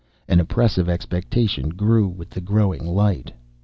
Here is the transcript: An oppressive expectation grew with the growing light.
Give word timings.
An 0.27 0.39
oppressive 0.39 0.89
expectation 0.89 1.69
grew 1.69 2.07
with 2.07 2.31
the 2.31 2.41
growing 2.41 2.83
light. 2.87 3.31